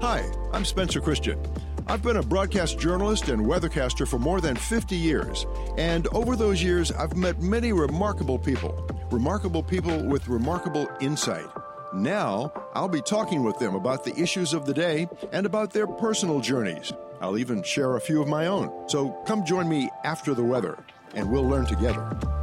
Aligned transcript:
Hi, 0.00 0.24
I'm 0.54 0.64
Spencer 0.64 0.98
Christian. 0.98 1.38
I've 1.86 2.02
been 2.02 2.16
a 2.16 2.22
broadcast 2.22 2.78
journalist 2.78 3.28
and 3.28 3.42
weathercaster 3.42 4.08
for 4.08 4.18
more 4.18 4.40
than 4.40 4.56
50 4.56 4.96
years. 4.96 5.44
And 5.76 6.06
over 6.06 6.36
those 6.36 6.62
years, 6.62 6.90
I've 6.90 7.18
met 7.18 7.42
many 7.42 7.74
remarkable 7.74 8.38
people, 8.38 8.88
remarkable 9.10 9.62
people 9.62 10.02
with 10.02 10.26
remarkable 10.26 10.88
insight. 11.02 11.44
Now, 11.92 12.50
I'll 12.72 12.88
be 12.88 13.02
talking 13.02 13.44
with 13.44 13.58
them 13.58 13.74
about 13.74 14.02
the 14.02 14.18
issues 14.18 14.54
of 14.54 14.64
the 14.64 14.72
day 14.72 15.06
and 15.32 15.44
about 15.44 15.70
their 15.70 15.86
personal 15.86 16.40
journeys. 16.40 16.94
I'll 17.20 17.36
even 17.36 17.62
share 17.62 17.96
a 17.96 18.00
few 18.00 18.22
of 18.22 18.28
my 18.28 18.46
own. 18.46 18.88
So 18.88 19.10
come 19.26 19.44
join 19.44 19.68
me 19.68 19.90
after 20.04 20.32
the 20.32 20.42
weather, 20.42 20.82
and 21.14 21.30
we'll 21.30 21.46
learn 21.46 21.66
together. 21.66 22.39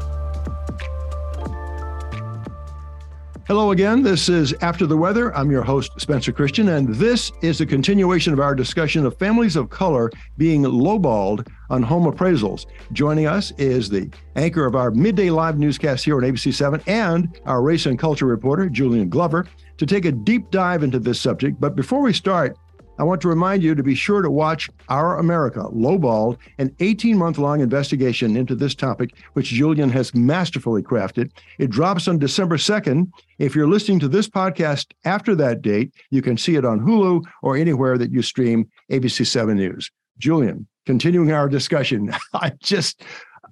Hello 3.48 3.72
again. 3.72 4.04
This 4.04 4.28
is 4.28 4.54
After 4.60 4.86
the 4.86 4.98
Weather. 4.98 5.34
I'm 5.34 5.50
your 5.50 5.64
host, 5.64 5.94
Spencer 6.02 6.34
Christian, 6.34 6.68
and 6.68 6.94
this 6.96 7.32
is 7.42 7.62
a 7.62 7.66
continuation 7.66 8.34
of 8.34 8.42
our 8.42 8.54
discussion 8.54 9.06
of 9.06 9.18
families 9.20 9.56
of 9.56 9.70
color 9.70 10.12
being 10.38 10.64
lowballed 10.64 11.48
on 11.70 11.82
home 11.82 12.12
appraisals. 12.12 12.66
Joining 12.92 13.26
us 13.26 13.54
is 13.58 13.88
the 13.88 14.12
anchor 14.36 14.66
of 14.66 14.76
our 14.76 14.92
midday 14.92 15.30
live 15.30 15.58
newscast 15.58 16.04
here 16.04 16.18
on 16.18 16.24
ABC7 16.24 16.86
and 16.88 17.40
our 17.46 17.62
race 17.62 17.86
and 17.86 17.98
culture 17.98 18.26
reporter, 18.26 18.68
Julian 18.68 19.08
Glover, 19.08 19.48
to 19.78 19.86
take 19.86 20.04
a 20.04 20.12
deep 20.12 20.52
dive 20.52 20.84
into 20.84 21.00
this 21.00 21.22
subject. 21.22 21.58
But 21.58 21.74
before 21.74 22.02
we 22.02 22.12
start, 22.12 22.58
I 23.00 23.04
want 23.04 23.22
to 23.22 23.28
remind 23.28 23.62
you 23.62 23.76
to 23.76 23.84
be 23.84 23.96
sure 23.96 24.22
to 24.22 24.32
watch 24.32 24.70
Our 24.90 25.20
America 25.20 25.60
Lowballed, 25.72 26.38
an 26.58 26.76
18 26.80 27.18
month 27.18 27.38
long 27.38 27.62
investigation 27.62 28.36
into 28.36 28.56
this 28.56 28.74
topic, 28.74 29.16
which 29.34 29.48
Julian 29.50 29.90
has 29.90 30.16
masterfully 30.16 30.82
crafted. 30.82 31.32
It 31.60 31.70
drops 31.70 32.08
on 32.08 32.18
December 32.18 32.58
2nd. 32.58 33.12
If 33.38 33.56
you're 33.56 33.68
listening 33.68 34.00
to 34.00 34.08
this 34.08 34.28
podcast 34.28 34.88
after 35.06 35.36
that 35.36 35.62
date, 35.62 35.94
you 36.10 36.22
can 36.22 36.38
see 36.38 36.56
it 36.56 36.66
on 36.66 36.80
Hulu 36.80 37.24
or 37.44 37.56
anywhere 37.56 37.98
that 37.98 38.12
you 38.12 38.22
stream 38.22 38.70
ABC7 38.92 39.56
News. 39.56 39.92
Julian, 40.18 40.68
continuing 40.86 41.32
our 41.32 41.48
discussion, 41.48 42.12
I 42.34 42.52
just, 42.62 43.04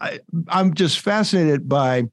I, 0.02 0.20
I'm 0.48 0.74
just 0.74 1.00
fascinated 1.00 1.70
by 1.70 2.06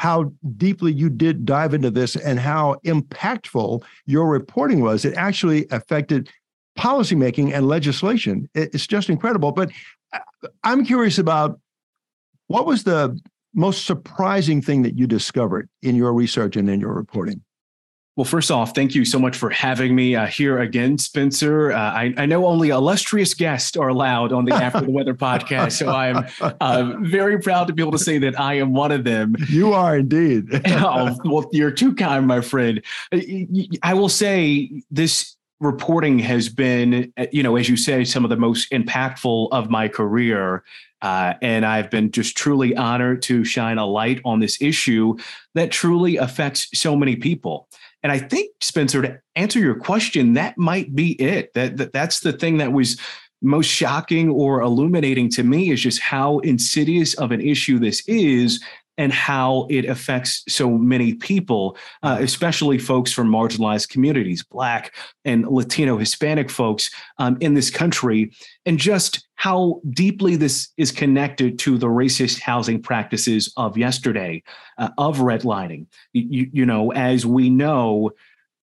how 0.00 0.32
deeply 0.56 0.90
you 0.90 1.10
did 1.10 1.44
dive 1.44 1.74
into 1.74 1.90
this 1.90 2.16
and 2.16 2.40
how 2.40 2.74
impactful 2.86 3.82
your 4.06 4.30
reporting 4.30 4.80
was. 4.80 5.04
It 5.04 5.12
actually 5.12 5.66
affected 5.70 6.30
policymaking 6.78 7.52
and 7.52 7.66
legislation. 7.68 8.48
It's 8.54 8.86
just 8.86 9.08
incredible. 9.08 9.52
But 9.52 9.70
uh, 10.12 10.18
I'm 10.64 10.84
curious 10.84 11.18
about 11.18 11.60
what 12.46 12.66
was 12.66 12.84
the 12.84 13.18
most 13.54 13.86
surprising 13.86 14.62
thing 14.62 14.82
that 14.82 14.96
you 14.96 15.06
discovered 15.06 15.68
in 15.82 15.96
your 15.96 16.12
research 16.12 16.56
and 16.56 16.68
in 16.68 16.80
your 16.80 16.92
reporting? 16.92 17.42
Well, 18.16 18.24
first 18.24 18.50
off, 18.50 18.74
thank 18.74 18.94
you 18.94 19.04
so 19.04 19.18
much 19.18 19.36
for 19.36 19.50
having 19.50 19.94
me 19.94 20.14
uh, 20.14 20.26
here 20.26 20.58
again, 20.58 20.98
Spencer. 20.98 21.72
Uh, 21.72 21.78
I, 21.78 22.14
I, 22.18 22.26
know 22.26 22.44
only 22.44 22.68
illustrious 22.68 23.32
guests 23.34 23.76
are 23.76 23.88
allowed 23.88 24.32
on 24.32 24.44
the 24.44 24.52
After 24.52 24.80
the 24.80 24.90
Weather 24.90 25.14
podcast, 25.28 25.72
so 25.72 25.88
I 25.88 26.08
am 26.08 26.26
uh, 26.60 26.96
very 27.00 27.40
proud 27.40 27.68
to 27.68 27.72
be 27.72 27.82
able 27.82 27.92
to 27.92 27.98
say 27.98 28.18
that 28.18 28.38
I 28.38 28.54
am 28.54 28.74
one 28.74 28.92
of 28.92 29.04
them. 29.04 29.36
You 29.48 29.72
are 29.72 29.96
indeed. 29.96 30.48
oh, 30.66 31.16
well, 31.24 31.48
you're 31.52 31.70
too 31.70 31.94
kind, 31.94 32.26
my 32.26 32.40
friend. 32.40 32.82
Uh, 33.12 33.20
I 33.82 33.94
will 33.94 34.10
say 34.10 34.82
this 34.90 35.36
reporting 35.60 36.18
has 36.18 36.48
been, 36.48 37.12
uh, 37.16 37.26
you 37.32 37.42
know, 37.42 37.56
as 37.56 37.68
you 37.68 37.76
say, 37.76 38.04
some 38.04 38.24
of 38.24 38.30
the 38.30 38.36
most 38.36 38.70
impactful 38.72 39.48
of 39.52 39.70
my 39.70 39.88
career. 39.88 40.64
Uh, 41.02 41.34
and 41.40 41.64
I've 41.64 41.90
been 41.90 42.10
just 42.10 42.36
truly 42.36 42.76
honored 42.76 43.22
to 43.22 43.44
shine 43.44 43.78
a 43.78 43.86
light 43.86 44.20
on 44.24 44.40
this 44.40 44.60
issue 44.60 45.16
that 45.54 45.70
truly 45.70 46.16
affects 46.16 46.68
so 46.74 46.96
many 46.96 47.16
people. 47.16 47.68
And 48.02 48.10
I 48.10 48.18
think, 48.18 48.50
Spencer, 48.60 49.02
to 49.02 49.20
answer 49.36 49.58
your 49.58 49.74
question, 49.74 50.34
that 50.34 50.56
might 50.58 50.94
be 50.94 51.12
it. 51.12 51.52
That, 51.54 51.76
that 51.76 51.92
that's 51.92 52.20
the 52.20 52.32
thing 52.32 52.58
that 52.58 52.72
was 52.72 52.98
most 53.42 53.66
shocking 53.66 54.28
or 54.28 54.60
illuminating 54.60 55.30
to 55.30 55.42
me 55.42 55.70
is 55.70 55.80
just 55.80 56.00
how 56.00 56.38
insidious 56.40 57.14
of 57.14 57.32
an 57.32 57.40
issue 57.40 57.78
this 57.78 58.02
is 58.06 58.62
and 59.00 59.14
how 59.14 59.66
it 59.70 59.86
affects 59.86 60.44
so 60.46 60.68
many 60.76 61.14
people, 61.14 61.74
uh, 62.02 62.18
especially 62.20 62.76
folks 62.76 63.10
from 63.10 63.30
marginalized 63.30 63.88
communities, 63.88 64.42
Black 64.42 64.94
and 65.24 65.48
Latino, 65.48 65.96
Hispanic 65.96 66.50
folks 66.50 66.90
um, 67.16 67.38
in 67.40 67.54
this 67.54 67.70
country, 67.70 68.30
and 68.66 68.78
just 68.78 69.26
how 69.36 69.80
deeply 69.88 70.36
this 70.36 70.68
is 70.76 70.92
connected 70.92 71.58
to 71.60 71.78
the 71.78 71.86
racist 71.86 72.40
housing 72.40 72.82
practices 72.82 73.50
of 73.56 73.78
yesterday, 73.78 74.42
uh, 74.76 74.90
of 74.98 75.16
redlining. 75.20 75.86
You, 76.12 76.50
you 76.52 76.66
know, 76.66 76.92
as 76.92 77.24
we 77.24 77.48
know, 77.48 78.10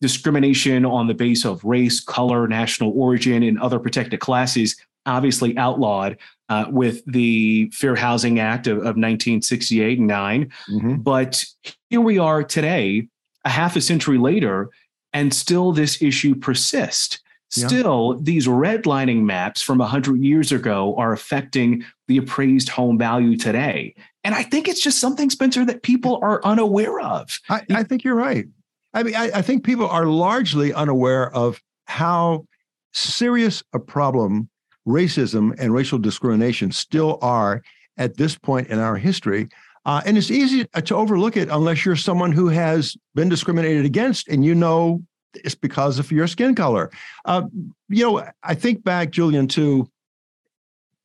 discrimination 0.02 0.86
on 0.86 1.08
the 1.08 1.16
base 1.16 1.46
of 1.46 1.64
race, 1.64 2.00
color, 2.00 2.48
national 2.48 2.94
origin, 2.96 3.42
and 3.42 3.60
other 3.60 3.80
protected 3.80 4.20
classes 4.20 4.76
obviously 5.08 5.58
outlawed 5.58 6.18
uh, 6.50 6.66
with 6.70 7.04
the 7.06 7.70
Fair 7.74 7.96
Housing 7.96 8.40
Act 8.40 8.68
of, 8.68 8.78
of 8.78 8.96
1968 8.96 10.00
and 10.00 10.08
9. 10.08 10.52
Mm-hmm. 10.70 10.96
But 10.96 11.46
here 11.90 12.02
we 12.02 12.20
are 12.20 12.44
today, 12.44 13.08
a 13.46 13.50
half 13.50 13.76
a 13.76 13.82
century 13.82 14.18
later, 14.18 14.70
and 15.14 15.34
still 15.34 15.72
this 15.72 16.02
issue 16.02 16.36
persists. 16.36 17.20
Still, 17.50 18.16
yeah. 18.16 18.24
these 18.24 18.46
redlining 18.46 19.22
maps 19.22 19.62
from 19.62 19.78
100 19.78 20.22
years 20.22 20.52
ago 20.52 20.96
are 20.98 21.14
affecting 21.14 21.86
the 22.10 22.18
appraised 22.18 22.68
home 22.68 22.98
value 22.98 23.38
today. 23.38 23.96
And 24.26 24.36
I 24.36 24.44
think 24.44 24.68
it's 24.68 24.82
just 24.82 25.00
something, 25.00 25.30
Spencer, 25.30 25.64
that 25.64 25.82
people 25.82 26.20
are 26.22 26.44
unaware 26.44 27.00
of. 27.00 27.40
I, 27.50 27.62
I 27.70 27.84
think 27.84 28.04
you're 28.04 28.16
right. 28.16 28.48
I 28.94 29.04
mean, 29.04 29.16
I, 29.16 29.32
I 29.36 29.42
think 29.42 29.64
people 29.64 29.88
are 29.88 30.06
largely 30.06 30.74
unaware 30.74 31.34
of 31.34 31.62
how 31.86 32.46
serious 32.94 33.64
a 33.72 33.80
problem 33.80 34.50
racism 34.88 35.54
and 35.60 35.74
racial 35.74 36.00
discrimination 36.00 36.72
still 36.72 37.20
are 37.22 37.62
at 37.98 38.18
this 38.18 38.38
point 38.38 38.68
in 38.68 38.80
our 38.80 38.96
history. 38.96 39.50
Uh, 39.86 40.02
and 40.06 40.18
it's 40.18 40.32
easy 40.32 40.66
to 40.66 40.96
overlook 40.96 41.38
it 41.38 41.50
unless 41.50 41.86
you're 41.86 41.96
someone 41.96 42.32
who 42.32 42.48
has 42.48 42.98
been 43.16 43.30
discriminated 43.30 43.86
against 43.86 44.28
and 44.28 44.44
you 44.44 44.54
know 44.54 45.02
it's 45.34 45.56
because 45.56 46.00
of 46.00 46.12
your 46.12 46.28
skin 46.28 46.56
color. 46.56 46.90
Uh, 47.26 47.44
you 47.90 48.04
know, 48.04 48.26
I 48.44 48.56
think 48.56 48.84
back, 48.84 49.12
Julian, 49.12 49.48
to 49.50 49.90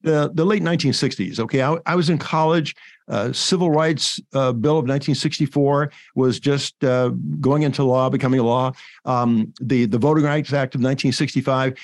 the, 0.03 0.31
the 0.35 0.45
late 0.45 0.63
1960s. 0.63 1.39
Okay, 1.41 1.63
I, 1.63 1.77
I 1.87 1.95
was 1.95 2.11
in 2.11 2.19
college. 2.19 2.75
Uh, 3.09 3.33
Civil 3.33 3.71
Rights 3.71 4.21
uh, 4.33 4.53
Bill 4.53 4.79
of 4.79 4.85
1964 4.85 5.93
was 6.15 6.41
just 6.41 6.83
uh, 6.85 7.11
going 7.41 7.63
into 7.63 7.85
law, 7.85 8.09
becoming 8.09 8.41
law. 8.41 8.73
Um, 9.05 9.53
the 9.61 9.87
the 9.87 9.99
Voting 9.99 10.25
Rights 10.25 10.53
Act 10.53 10.75
of 10.75 10.81
1965 10.81 11.75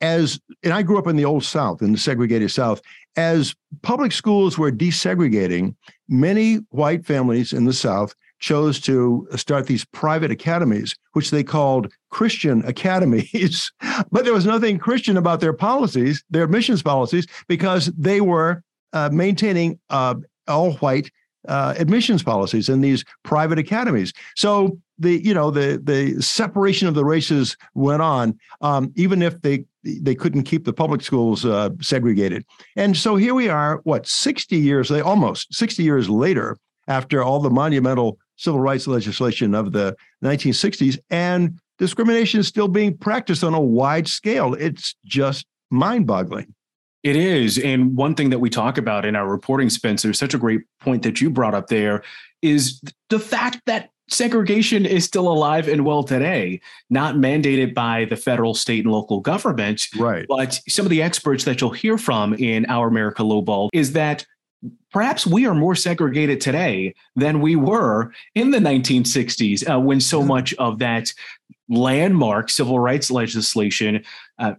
as 0.00 0.40
and 0.62 0.72
I 0.72 0.82
grew 0.82 0.98
up 0.98 1.06
in 1.06 1.16
the 1.16 1.24
old 1.24 1.44
South, 1.44 1.82
in 1.82 1.92
the 1.92 1.98
segregated 1.98 2.50
South, 2.50 2.80
as 3.16 3.54
public 3.82 4.12
schools 4.12 4.58
were 4.58 4.70
desegregating, 4.70 5.74
many 6.08 6.56
white 6.70 7.04
families 7.04 7.52
in 7.52 7.64
the 7.64 7.72
South 7.72 8.14
chose 8.40 8.80
to 8.80 9.28
start 9.36 9.66
these 9.66 9.84
private 9.84 10.30
academies, 10.30 10.96
which 11.12 11.30
they 11.30 11.44
called 11.44 11.92
Christian 12.10 12.64
academies. 12.64 13.70
but 14.10 14.24
there 14.24 14.32
was 14.32 14.46
nothing 14.46 14.78
Christian 14.78 15.16
about 15.16 15.40
their 15.40 15.52
policies, 15.52 16.24
their 16.30 16.44
admissions 16.44 16.82
policies, 16.82 17.26
because 17.48 17.86
they 17.96 18.20
were 18.20 18.62
uh, 18.92 19.10
maintaining 19.12 19.78
uh, 19.90 20.14
all 20.48 20.72
white 20.74 21.10
uh, 21.48 21.74
admissions 21.78 22.22
policies 22.22 22.68
in 22.68 22.80
these 22.80 23.04
private 23.24 23.58
academies. 23.58 24.12
So 24.36 24.78
the 24.98 25.24
you 25.24 25.32
know 25.32 25.50
the 25.50 25.80
the 25.82 26.20
separation 26.22 26.86
of 26.86 26.94
the 26.94 27.04
races 27.04 27.56
went 27.74 28.02
on, 28.02 28.38
um, 28.60 28.92
even 28.96 29.22
if 29.22 29.40
they 29.40 29.64
they 29.82 30.14
couldn't 30.14 30.42
keep 30.44 30.64
the 30.64 30.72
public 30.72 31.02
schools 31.02 31.44
uh, 31.44 31.70
segregated. 31.80 32.44
And 32.76 32.96
so 32.96 33.16
here 33.16 33.34
we 33.34 33.48
are, 33.48 33.80
what 33.84 34.06
sixty 34.06 34.56
years 34.56 34.90
almost 34.90 35.54
sixty 35.54 35.82
years 35.82 36.08
later, 36.08 36.58
after 36.88 37.22
all 37.22 37.40
the 37.40 37.50
monumental 37.50 38.18
civil 38.36 38.60
rights 38.60 38.86
legislation 38.86 39.54
of 39.54 39.72
the 39.72 39.94
1960s, 40.24 40.98
and 41.10 41.58
discrimination 41.78 42.40
is 42.40 42.48
still 42.48 42.68
being 42.68 42.96
practiced 42.96 43.44
on 43.44 43.52
a 43.52 43.60
wide 43.60 44.08
scale. 44.08 44.54
It's 44.54 44.94
just 45.04 45.46
mind-boggling. 45.70 46.54
It 47.02 47.16
is. 47.16 47.58
And 47.58 47.96
one 47.96 48.14
thing 48.14 48.30
that 48.30 48.38
we 48.38 48.50
talk 48.50 48.78
about 48.78 49.04
in 49.04 49.14
our 49.14 49.28
reporting, 49.28 49.70
Spencer, 49.70 50.12
such 50.12 50.34
a 50.34 50.38
great 50.38 50.62
point 50.80 51.02
that 51.02 51.20
you 51.20 51.30
brought 51.30 51.54
up 51.54 51.68
there, 51.68 52.02
is 52.42 52.80
the 53.08 53.18
fact 53.18 53.60
that 53.66 53.90
segregation 54.10 54.86
is 54.86 55.04
still 55.04 55.28
alive 55.28 55.68
and 55.68 55.84
well 55.84 56.02
today, 56.02 56.60
not 56.90 57.16
mandated 57.16 57.74
by 57.74 58.06
the 58.06 58.16
federal, 58.16 58.54
state, 58.54 58.84
and 58.84 58.92
local 58.92 59.20
government. 59.20 59.88
Right. 59.98 60.26
But 60.28 60.60
some 60.68 60.86
of 60.86 60.90
the 60.90 61.02
experts 61.02 61.44
that 61.44 61.60
you'll 61.60 61.70
hear 61.70 61.98
from 61.98 62.34
in 62.34 62.66
Our 62.66 62.88
America 62.88 63.22
Lowball 63.22 63.68
is 63.72 63.92
that 63.92 64.26
perhaps 64.92 65.26
we 65.26 65.46
are 65.46 65.54
more 65.54 65.74
segregated 65.74 66.40
today 66.40 66.94
than 67.16 67.40
we 67.40 67.56
were 67.56 68.12
in 68.34 68.50
the 68.50 68.58
1960s 68.58 69.68
uh, 69.68 69.80
when 69.80 70.00
so 70.00 70.22
much 70.22 70.52
of 70.54 70.78
that 70.80 71.12
landmark 71.68 72.50
civil 72.50 72.78
rights 72.78 73.10
legislation 73.10 74.04
uh, 74.38 74.54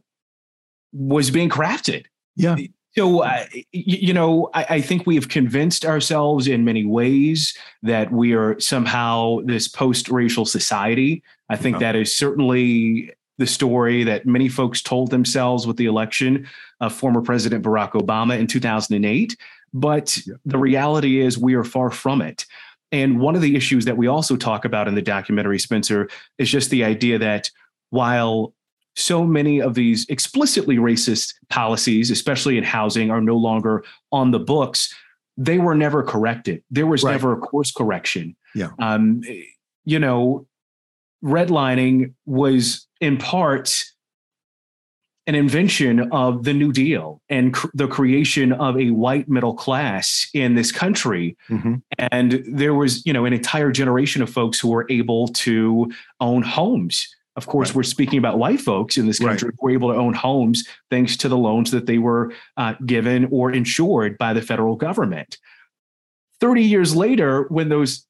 was 0.94 1.30
being 1.30 1.50
crafted. 1.50 2.06
Yeah. 2.36 2.56
So, 2.98 3.24
uh, 3.24 3.46
you 3.72 4.14
know, 4.14 4.50
I, 4.54 4.66
I, 4.70 4.82
think 4.82 5.08
we 5.08 5.16
have 5.16 5.30
convinced 5.30 5.86
ourselves 5.86 6.48
in 6.48 6.66
many 6.66 6.84
ways 6.84 7.58
that 7.84 8.12
we 8.12 8.34
are 8.34 8.60
somehow 8.60 9.40
this 9.46 9.70
post 9.70 10.10
racial 10.10 10.46
society. 10.46 11.24
I 11.50 11.56
think 11.56 11.76
yeah. 11.76 11.94
that 11.94 11.96
is 11.96 12.16
certainly 12.16 13.14
the 13.38 13.48
story 13.48 14.04
that 14.04 14.26
many 14.26 14.50
folks 14.50 14.82
told 14.82 15.10
themselves 15.10 15.66
with 15.66 15.78
the 15.78 15.86
election 15.86 16.48
of 16.82 16.94
former 16.94 17.22
President 17.22 17.64
Barack 17.64 17.92
Obama 17.94 18.38
in 18.38 18.46
2008. 18.46 19.38
But 19.74 20.18
yeah. 20.28 20.34
the 20.46 20.58
reality 20.58 21.22
is, 21.22 21.38
we 21.38 21.54
are 21.56 21.64
far 21.64 21.92
from 21.92 22.22
it. 22.22 22.46
And 22.92 23.22
one 23.22 23.36
of 23.36 23.42
the 23.42 23.56
issues 23.56 23.86
that 23.86 23.96
we 23.96 24.08
also 24.08 24.36
talk 24.36 24.66
about 24.66 24.90
in 24.90 24.96
the 24.96 25.02
documentary, 25.02 25.60
Spencer, 25.60 26.10
is 26.38 26.50
just 26.50 26.70
the 26.70 26.84
idea 26.84 27.18
that 27.20 27.50
while 27.90 28.54
so 28.96 29.26
many 29.26 29.62
of 29.62 29.74
these 29.74 30.06
explicitly 30.10 30.78
racist 30.78 31.34
policies, 31.50 32.12
especially 32.12 32.58
in 32.58 32.64
housing, 32.64 33.10
are 33.10 33.22
no 33.22 33.38
longer 33.38 33.84
on 34.12 34.32
the 34.32 34.40
books, 34.40 34.94
they 35.38 35.58
were 35.58 35.76
never 35.76 36.04
corrected. 36.04 36.64
There 36.70 36.88
was 36.88 37.04
right. 37.04 37.12
never 37.12 37.34
a 37.34 37.38
course 37.38 37.72
correction. 37.72 38.36
Yeah. 38.54 38.72
Um, 38.80 39.22
you 39.86 39.98
know, 39.98 40.46
redlining 41.24 42.14
was 42.26 42.88
in 43.00 43.18
part 43.18 43.84
an 45.28 45.36
invention 45.36 46.12
of 46.12 46.44
the 46.44 46.54
New 46.54 46.74
Deal 46.74 47.22
and 47.30 47.54
cr- 47.54 47.68
the 47.74 47.88
creation 47.88 48.52
of 48.54 48.78
a 48.78 48.90
white 48.90 49.30
middle 49.30 49.54
class 49.54 50.28
in 50.34 50.56
this 50.56 50.72
country. 50.72 51.38
Mm-hmm. 51.50 51.76
And 51.98 52.44
there 52.48 52.74
was, 52.74 53.06
you 53.06 53.14
know, 53.14 53.26
an 53.26 53.34
entire 53.34 53.72
generation 53.72 54.22
of 54.22 54.30
folks 54.30 54.60
who 54.60 54.70
were 54.70 54.88
able 54.90 55.28
to 55.30 55.92
own 56.20 56.42
homes. 56.42 57.08
Of 57.36 57.48
course, 57.48 57.70
right. 57.70 57.78
we're 57.78 57.84
speaking 57.84 58.20
about 58.20 58.38
white 58.38 58.60
folks 58.60 58.98
in 58.98 59.08
this 59.08 59.20
country 59.20 59.48
right. 59.48 59.56
who 59.58 59.66
were 59.66 59.72
able 59.72 59.92
to 59.94 59.98
own 59.98 60.14
homes 60.14 60.68
thanks 60.90 61.16
to 61.18 61.30
the 61.30 61.38
loans 61.38 61.72
that 61.72 61.86
they 61.86 61.98
were 61.98 62.34
uh, 62.58 62.74
given 62.86 63.30
or 63.32 63.52
insured 63.52 64.18
by 64.18 64.34
the 64.34 64.42
federal 64.42 64.76
government. 64.76 65.38
30 66.42 66.64
years 66.64 66.96
later, 66.96 67.44
when 67.50 67.70
those 67.70 68.06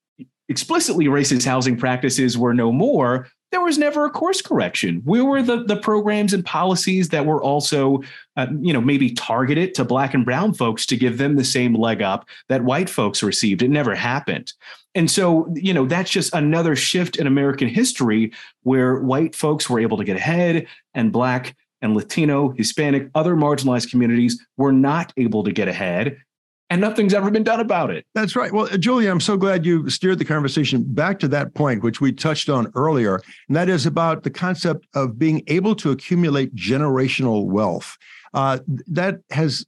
explicitly 0.50 1.06
racist 1.06 1.46
housing 1.46 1.78
practices 1.78 2.38
were 2.38 2.54
no 2.54 2.72
more, 2.72 3.28
there 3.52 3.62
was 3.62 3.78
never 3.78 4.06
a 4.06 4.10
course 4.10 4.42
correction. 4.42 5.02
We 5.06 5.22
were 5.22 5.42
the 5.44 5.64
the 5.64 5.76
programs 5.76 6.34
and 6.34 6.44
policies 6.44 7.10
that 7.10 7.26
were 7.26 7.42
also, 7.42 8.02
uh, 8.38 8.48
you 8.62 8.74
know, 8.74 8.82
maybe 8.82 9.12
targeted 9.12 9.76
to 9.76 9.86
black 9.86 10.14
and 10.14 10.26
brown 10.26 10.54
folks 10.54 10.86
to 10.88 10.98
give 10.98 11.18
them 11.18 11.36
the 11.36 11.44
same 11.44 11.76
leg 11.76 12.02
up 12.02 12.28
that 12.50 12.64
white 12.64 12.90
folks 12.90 13.22
received. 13.22 13.62
It 13.62 13.70
never 13.70 13.94
happened. 13.94 14.54
And 14.96 15.10
so, 15.10 15.54
you 15.56 15.74
know, 15.74 15.86
that's 15.86 16.12
just 16.12 16.34
another 16.34 16.76
shift 16.76 17.18
in 17.18 17.28
American 17.28 17.68
history 17.68 18.32
where 18.64 19.00
white 19.00 19.36
folks 19.36 19.70
were 19.70 19.80
able 19.80 19.98
to 19.98 20.04
get 20.04 20.18
ahead 20.18 20.68
and 20.94 21.12
black 21.12 21.56
and 21.82 21.96
Latino, 21.96 22.50
Hispanic, 22.52 23.10
other 23.16 23.36
marginalized 23.36 23.90
communities 23.90 24.40
were 24.58 24.72
not 24.72 25.14
able 25.18 25.44
to 25.44 25.52
get 25.52 25.68
ahead 25.68 26.18
and 26.72 26.80
nothing's 26.80 27.14
ever 27.14 27.30
been 27.30 27.44
done 27.44 27.60
about 27.60 27.92
it. 27.92 28.06
That's 28.16 28.34
right. 28.34 28.52
Well, 28.54 28.66
Julian, 28.78 29.12
I'm 29.12 29.20
so 29.20 29.36
glad 29.36 29.66
you 29.66 29.90
steered 29.90 30.20
the 30.20 30.26
conversation 30.26 30.84
back 30.84 31.20
to 31.20 31.28
that 31.28 31.54
point, 31.54 31.84
which 31.84 32.00
we 32.00 32.14
touched 32.14 32.50
on 32.50 32.72
earlier, 32.76 33.16
and 33.50 33.58
that 33.58 33.68
is 33.68 33.86
about 33.86 34.24
the 34.24 34.30
concept 34.30 34.88
of 34.94 35.20
being 35.20 35.44
able 35.48 35.76
to 35.76 35.92
accumulate 35.92 36.56
generational 36.56 37.46
wealth. 37.46 37.98
Uh, 38.34 38.60
that 38.88 39.20
has 39.32 39.66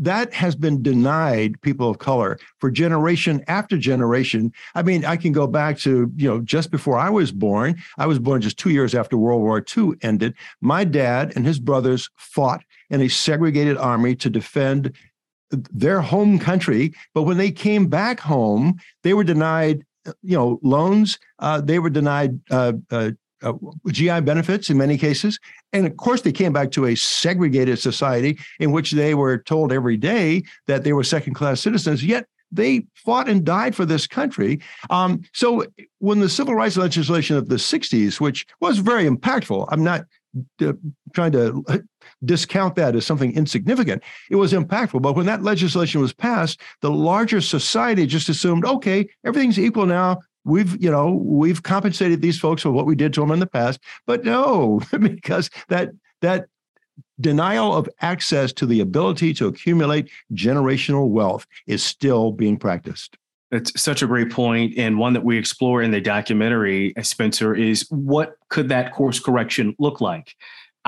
that 0.00 0.32
has 0.32 0.54
been 0.54 0.80
denied 0.80 1.60
people 1.60 1.90
of 1.90 1.98
color 1.98 2.38
for 2.60 2.70
generation 2.70 3.42
after 3.48 3.76
generation. 3.76 4.52
I 4.76 4.84
mean, 4.84 5.04
I 5.04 5.16
can 5.16 5.32
go 5.32 5.48
back 5.48 5.76
to, 5.78 6.08
you 6.14 6.28
know, 6.28 6.40
just 6.40 6.70
before 6.70 6.96
I 6.96 7.10
was 7.10 7.32
born. 7.32 7.82
I 7.98 8.06
was 8.06 8.20
born 8.20 8.40
just 8.40 8.58
two 8.58 8.70
years 8.70 8.94
after 8.94 9.16
World 9.16 9.42
War 9.42 9.64
II 9.76 9.94
ended. 10.02 10.34
My 10.60 10.84
dad 10.84 11.32
and 11.34 11.44
his 11.44 11.58
brothers 11.58 12.08
fought 12.14 12.62
in 12.90 13.00
a 13.00 13.08
segregated 13.08 13.76
army 13.76 14.14
to 14.16 14.30
defend 14.30 14.92
their 15.50 16.00
home 16.00 16.38
country. 16.38 16.94
But 17.14 17.22
when 17.22 17.36
they 17.36 17.50
came 17.50 17.86
back 17.86 18.20
home, 18.20 18.78
they 19.02 19.14
were 19.14 19.24
denied, 19.24 19.84
you 20.22 20.36
know, 20.36 20.58
loans. 20.62 21.18
Uh, 21.38 21.60
they 21.60 21.78
were 21.78 21.90
denied 21.90 22.38
uh, 22.50 22.72
uh, 22.90 23.10
uh 23.42 23.52
GI 23.88 24.20
benefits 24.20 24.68
in 24.70 24.76
many 24.76 24.98
cases. 24.98 25.38
And 25.72 25.86
of 25.86 25.96
course, 25.96 26.22
they 26.22 26.32
came 26.32 26.52
back 26.52 26.70
to 26.72 26.86
a 26.86 26.94
segregated 26.94 27.78
society 27.78 28.38
in 28.58 28.72
which 28.72 28.92
they 28.92 29.14
were 29.14 29.38
told 29.38 29.72
every 29.72 29.96
day 29.96 30.42
that 30.66 30.84
they 30.84 30.92
were 30.92 31.04
second 31.04 31.34
class 31.34 31.60
citizens, 31.60 32.04
yet 32.04 32.26
they 32.50 32.86
fought 32.94 33.28
and 33.28 33.44
died 33.44 33.74
for 33.74 33.84
this 33.84 34.06
country. 34.06 34.60
Um, 34.90 35.22
so 35.34 35.66
when 35.98 36.20
the 36.20 36.28
civil 36.28 36.54
rights 36.54 36.76
legislation 36.76 37.36
of 37.36 37.48
the 37.48 37.56
60s, 37.56 38.20
which 38.20 38.46
was 38.60 38.78
very 38.78 39.04
impactful, 39.04 39.68
I'm 39.70 39.84
not 39.84 40.06
uh, 40.62 40.72
trying 41.14 41.32
to 41.32 41.84
discount 42.24 42.74
that 42.76 42.96
as 42.96 43.06
something 43.06 43.34
insignificant. 43.36 44.02
It 44.30 44.36
was 44.36 44.52
impactful. 44.52 45.02
But 45.02 45.16
when 45.16 45.26
that 45.26 45.42
legislation 45.42 46.00
was 46.00 46.12
passed, 46.12 46.60
the 46.80 46.90
larger 46.90 47.40
society 47.40 48.06
just 48.06 48.28
assumed, 48.28 48.64
okay, 48.64 49.08
everything's 49.24 49.58
equal 49.58 49.86
now. 49.86 50.18
We've, 50.44 50.82
you 50.82 50.90
know, 50.90 51.12
we've 51.12 51.62
compensated 51.62 52.22
these 52.22 52.38
folks 52.38 52.62
for 52.62 52.70
what 52.70 52.86
we 52.86 52.96
did 52.96 53.12
to 53.14 53.20
them 53.20 53.30
in 53.30 53.38
the 53.38 53.46
past. 53.46 53.80
But 54.06 54.24
no, 54.24 54.80
because 55.00 55.50
that 55.68 55.90
that 56.20 56.46
denial 57.20 57.74
of 57.74 57.88
access 58.00 58.52
to 58.54 58.66
the 58.66 58.80
ability 58.80 59.34
to 59.34 59.46
accumulate 59.46 60.10
generational 60.32 61.08
wealth 61.08 61.46
is 61.66 61.82
still 61.82 62.32
being 62.32 62.56
practiced. 62.56 63.16
It's 63.50 63.80
such 63.80 64.02
a 64.02 64.06
great 64.06 64.30
point, 64.30 64.74
and 64.76 64.98
one 64.98 65.14
that 65.14 65.24
we 65.24 65.38
explore 65.38 65.80
in 65.80 65.90
the 65.90 66.02
documentary, 66.02 66.94
uh, 66.96 67.02
Spencer, 67.02 67.54
is 67.54 67.86
what 67.88 68.36
could 68.50 68.68
that 68.68 68.92
course 68.92 69.20
correction 69.20 69.74
look 69.78 70.02
like? 70.02 70.34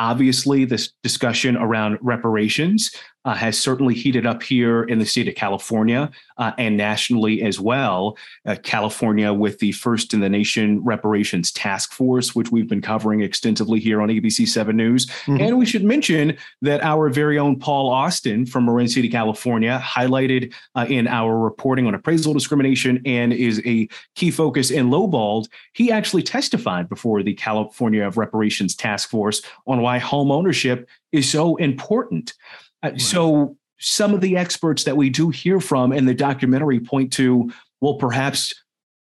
Obviously, 0.00 0.64
this 0.64 0.92
discussion 1.02 1.58
around 1.58 1.98
reparations 2.00 2.90
uh, 3.24 3.34
has 3.34 3.58
certainly 3.58 3.94
heated 3.94 4.26
up 4.26 4.42
here 4.42 4.82
in 4.84 4.98
the 4.98 5.04
state 5.04 5.28
of 5.28 5.34
California 5.34 6.10
uh, 6.38 6.52
and 6.56 6.76
nationally 6.76 7.42
as 7.42 7.60
well. 7.60 8.16
Uh, 8.46 8.56
California, 8.62 9.32
with 9.32 9.58
the 9.58 9.72
first 9.72 10.14
in 10.14 10.20
the 10.20 10.28
nation 10.28 10.82
reparations 10.82 11.52
task 11.52 11.92
force, 11.92 12.34
which 12.34 12.50
we've 12.50 12.68
been 12.68 12.80
covering 12.80 13.20
extensively 13.20 13.78
here 13.78 14.00
on 14.00 14.08
ABC 14.08 14.48
7 14.48 14.74
News. 14.74 15.06
Mm-hmm. 15.06 15.40
And 15.40 15.58
we 15.58 15.66
should 15.66 15.84
mention 15.84 16.36
that 16.62 16.82
our 16.82 17.10
very 17.10 17.38
own 17.38 17.58
Paul 17.58 17.90
Austin 17.90 18.46
from 18.46 18.64
Marin 18.64 18.88
City, 18.88 19.08
California, 19.08 19.80
highlighted 19.84 20.54
uh, 20.74 20.86
in 20.88 21.06
our 21.06 21.38
reporting 21.38 21.86
on 21.86 21.94
appraisal 21.94 22.32
discrimination 22.32 23.02
and 23.04 23.32
is 23.32 23.60
a 23.66 23.88
key 24.14 24.30
focus 24.30 24.70
in 24.70 24.88
lowballed. 24.88 25.48
He 25.74 25.92
actually 25.92 26.22
testified 26.22 26.88
before 26.88 27.22
the 27.22 27.34
California 27.34 28.08
Reparations 28.08 28.74
Task 28.74 29.10
Force 29.10 29.42
on 29.66 29.82
why 29.82 29.98
home 29.98 30.30
ownership 30.30 30.88
is 31.12 31.28
so 31.28 31.56
important. 31.56 32.34
Uh, 32.82 32.96
so 32.96 33.56
some 33.78 34.14
of 34.14 34.20
the 34.20 34.36
experts 34.36 34.84
that 34.84 34.96
we 34.96 35.10
do 35.10 35.30
hear 35.30 35.60
from 35.60 35.92
in 35.92 36.06
the 36.06 36.14
documentary 36.14 36.80
point 36.80 37.12
to, 37.14 37.50
well, 37.80 37.94
perhaps 37.94 38.54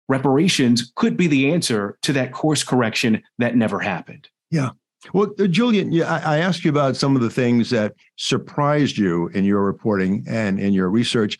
reparations 0.09 0.93
could 0.95 1.17
be 1.17 1.27
the 1.27 1.53
answer 1.53 1.99
to 2.03 2.13
that 2.13 2.33
course 2.33 2.65
correction 2.65 3.23
that 3.39 3.57
never 3.57 3.81
happened. 3.81 4.29
Yeah. 4.51 4.71
Well, 5.13 5.31
uh, 5.39 5.47
Julian, 5.47 5.93
yeah, 5.93 6.21
I 6.25 6.39
asked 6.39 6.65
you 6.65 6.71
about 6.71 6.97
some 6.97 7.15
of 7.15 7.23
the 7.23 7.31
things 7.31 7.70
that 7.70 7.94
surprised 8.17 8.99
you 8.99 9.29
in 9.29 9.44
your 9.44 9.63
reporting 9.63 10.25
and 10.29 10.58
in 10.58 10.73
your 10.73 10.91
research. 10.91 11.39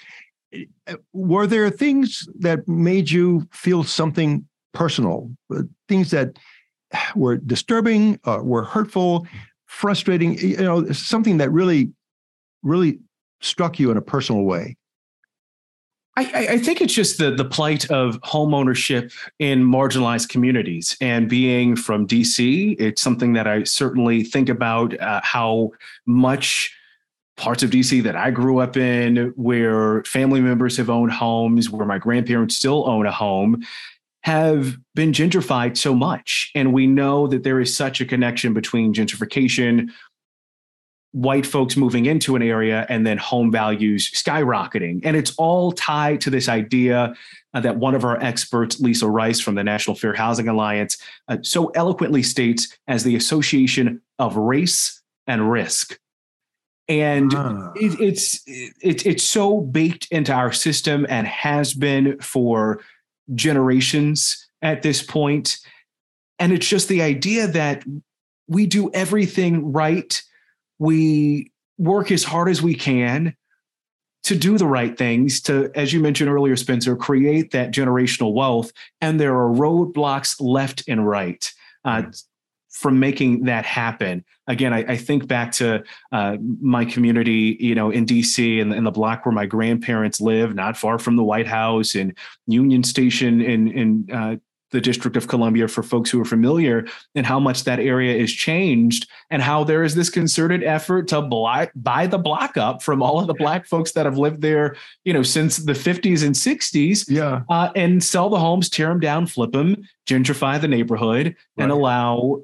Uh, 0.87 0.95
were 1.12 1.47
there 1.47 1.68
things 1.71 2.28
that 2.38 2.66
made 2.68 3.11
you 3.11 3.49
feel 3.52 3.85
something 3.85 4.47
personal, 4.73 5.30
things 5.88 6.11
that 6.11 6.38
were 7.16 7.37
disturbing, 7.37 8.18
uh, 8.25 8.40
were 8.42 8.64
hurtful, 8.64 9.26
frustrating? 9.66 10.38
You 10.38 10.57
know, 10.59 10.90
something 10.92 11.38
that 11.38 11.50
really 11.50 11.90
really 12.62 13.00
struck 13.40 13.78
you 13.78 13.90
in 13.90 13.96
a 13.96 14.02
personal 14.02 14.42
way? 14.42 14.76
I, 16.18 16.48
I, 16.50 16.58
think 16.58 16.80
it's 16.80 16.92
just 16.92 17.18
the 17.18 17.30
the 17.30 17.44
plight 17.44 17.88
of 17.92 18.18
home 18.24 18.52
ownership 18.52 19.12
in 19.38 19.62
marginalized 19.62 20.28
communities. 20.28 20.96
And 21.00 21.28
being 21.28 21.76
from 21.76 22.08
DC, 22.08 22.74
it's 22.80 23.00
something 23.00 23.34
that 23.34 23.46
I 23.46 23.62
certainly 23.62 24.24
think 24.24 24.48
about 24.48 24.98
uh, 25.00 25.20
how 25.22 25.70
much 26.06 26.74
parts 27.36 27.62
of 27.62 27.70
DC 27.70 28.02
that 28.02 28.16
I 28.16 28.32
grew 28.32 28.58
up 28.58 28.76
in, 28.76 29.32
where 29.36 30.02
family 30.04 30.40
members 30.40 30.76
have 30.76 30.90
owned 30.90 31.12
homes, 31.12 31.70
where 31.70 31.86
my 31.86 31.98
grandparents 31.98 32.56
still 32.56 32.88
own 32.88 33.06
a 33.06 33.12
home, 33.12 33.62
have 34.22 34.76
been 34.96 35.12
gentrified 35.12 35.76
so 35.76 35.94
much. 35.94 36.50
And 36.54 36.72
we 36.72 36.86
know 36.86 37.28
that 37.28 37.44
there 37.44 37.60
is 37.60 37.74
such 37.74 38.00
a 38.00 38.04
connection 38.04 38.52
between 38.52 38.92
gentrification, 38.92 39.90
white 41.12 41.46
folks 41.46 41.76
moving 41.76 42.06
into 42.06 42.36
an 42.36 42.42
area 42.42 42.86
and 42.88 43.06
then 43.06 43.16
home 43.16 43.50
values 43.50 44.10
skyrocketing. 44.10 45.00
And 45.04 45.16
it's 45.16 45.34
all 45.36 45.72
tied 45.72 46.20
to 46.22 46.30
this 46.30 46.48
idea 46.48 47.14
uh, 47.54 47.60
that 47.60 47.76
one 47.76 47.94
of 47.94 48.04
our 48.04 48.22
experts, 48.22 48.78
Lisa 48.78 49.08
Rice 49.08 49.40
from 49.40 49.54
the 49.54 49.64
National 49.64 49.96
Fair 49.96 50.12
Housing 50.12 50.48
Alliance, 50.48 50.98
uh, 51.28 51.38
so 51.42 51.68
eloquently 51.68 52.22
states 52.22 52.76
as 52.86 53.04
the 53.04 53.16
association 53.16 54.02
of 54.18 54.36
race 54.36 55.02
and 55.26 55.50
risk. 55.50 55.98
And 56.88 57.34
ah. 57.34 57.72
it, 57.74 58.00
it's 58.00 58.42
it, 58.46 59.06
it's 59.06 59.24
so 59.24 59.60
baked 59.60 60.08
into 60.10 60.32
our 60.32 60.52
system 60.52 61.06
and 61.08 61.26
has 61.26 61.74
been 61.74 62.18
for 62.20 62.80
generations 63.34 64.48
at 64.62 64.82
this 64.82 65.02
point. 65.02 65.58
And 66.38 66.52
it's 66.52 66.68
just 66.68 66.88
the 66.88 67.02
idea 67.02 67.46
that 67.46 67.84
we 68.46 68.66
do 68.66 68.90
everything 68.92 69.72
right 69.72 70.22
we 70.78 71.52
work 71.78 72.11
as 72.11 72.25
hard 72.25 72.49
as 72.49 72.62
we 72.62 72.75
can 72.75 73.35
to 74.25 74.37
do 74.37 74.58
the 74.58 74.66
right 74.66 74.99
things 74.99 75.40
to 75.40 75.70
as 75.75 75.92
you 75.92 76.00
mentioned 76.00 76.28
earlier 76.28 76.56
spencer 76.56 76.97
create 76.97 77.52
that 77.52 77.70
generational 77.70 78.35
wealth 78.35 78.73
and 79.00 79.20
there 79.20 79.37
are 79.37 79.49
roadblocks 79.49 80.37
left 80.40 80.82
and 80.88 81.08
right 81.08 81.52
uh, 81.85 82.02
from 82.78 83.00
making 83.00 83.42
that 83.44 83.64
happen. 83.64 84.25
Again, 84.47 84.73
I, 84.73 84.78
I 84.85 84.97
think 84.97 85.26
back 85.26 85.50
to 85.52 85.82
uh, 86.12 86.37
my 86.61 86.85
community, 86.85 87.56
you 87.58 87.75
know, 87.75 87.90
in 87.90 88.06
DC 88.06 88.62
and 88.62 88.87
the 88.87 88.90
block 88.92 89.26
where 89.26 89.32
my 89.32 89.47
grandparents 89.47 90.20
live, 90.20 90.54
not 90.54 90.76
far 90.76 90.99
from 91.00 91.16
the 91.16 91.25
White 91.25 91.49
House, 91.49 91.97
and 91.97 92.16
Union 92.47 92.85
Station 92.85 93.40
in 93.40 93.68
in 93.68 94.08
uh, 94.12 94.37
the 94.70 94.80
District 94.80 95.16
of 95.16 95.28
Columbia 95.28 95.68
for 95.68 95.82
folks 95.82 96.10
who 96.10 96.20
are 96.20 96.25
familiar, 96.25 96.87
and 97.14 97.25
how 97.25 97.40
much 97.40 97.64
that 97.64 97.80
area 97.80 98.14
is 98.14 98.32
changed, 98.32 99.08
and 99.30 99.42
how 99.42 99.64
there 99.64 99.82
is 99.82 99.94
this 99.94 100.10
concerted 100.10 100.62
effort 100.62 101.08
to 101.08 101.22
buy, 101.22 101.70
buy 101.75 102.06
the 102.06 102.18
block 102.18 102.56
up 102.56 102.82
from 102.82 103.02
all 103.02 103.18
of 103.18 103.26
the 103.26 103.34
black 103.34 103.66
folks 103.66 103.92
that 103.92 104.06
have 104.06 104.18
lived 104.18 104.42
there, 104.42 104.76
you 105.04 105.12
know, 105.12 105.22
since 105.22 105.56
the 105.56 105.72
50s 105.72 106.25
and 106.25 106.34
60s, 106.34 107.08
yeah, 107.08 107.42
uh, 107.48 107.70
and 107.75 108.02
sell 108.02 108.28
the 108.28 108.38
homes, 108.38 108.68
tear 108.68 108.88
them 108.88 109.00
down, 109.00 109.26
flip 109.26 109.52
them, 109.52 109.76
gentrify 110.06 110.60
the 110.60 110.68
neighborhood, 110.68 111.26
right. 111.26 111.37
and 111.64 111.72
allow 111.72 112.42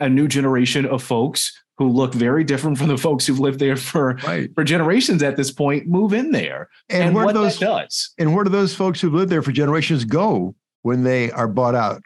a 0.00 0.08
new 0.08 0.28
generation 0.28 0.84
of 0.86 1.02
folks 1.02 1.62
who 1.76 1.88
look 1.88 2.14
very 2.14 2.44
different 2.44 2.78
from 2.78 2.88
the 2.88 2.96
folks 2.96 3.26
who've 3.26 3.40
lived 3.40 3.58
there 3.58 3.76
for 3.76 4.14
right. 4.24 4.54
for 4.54 4.64
generations 4.64 5.22
at 5.22 5.36
this 5.36 5.50
point 5.50 5.86
move 5.86 6.12
in 6.12 6.30
there. 6.30 6.68
And, 6.88 7.04
and 7.04 7.14
where 7.14 7.24
what 7.24 7.34
those 7.34 7.58
does. 7.58 8.12
And 8.18 8.34
where 8.34 8.44
do 8.44 8.50
those 8.50 8.74
folks 8.74 9.00
who've 9.00 9.12
lived 9.12 9.30
there 9.30 9.42
for 9.42 9.52
generations 9.52 10.04
go 10.04 10.54
when 10.84 11.02
they 11.02 11.30
are 11.32 11.48
bought 11.48 11.74
out? 11.74 12.02